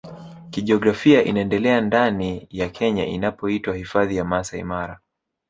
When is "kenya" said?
2.69-3.05